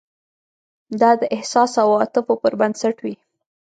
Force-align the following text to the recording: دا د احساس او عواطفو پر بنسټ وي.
دا 1.01 1.11
د 1.21 1.23
احساس 1.35 1.71
او 1.81 1.87
عواطفو 1.95 2.33
پر 2.41 2.53
بنسټ 2.59 2.95
وي. 3.05 3.15